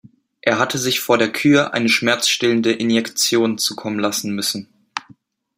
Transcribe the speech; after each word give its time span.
Er 0.41 0.57
hatte 0.57 0.79
sich 0.79 0.99
vor 0.99 1.19
der 1.19 1.31
Kür 1.31 1.75
eine 1.75 1.87
schmerzstillende 1.87 2.71
Injektion 2.71 3.59
zukommen 3.59 3.99
lassen 3.99 4.33
müssen. 4.33 4.67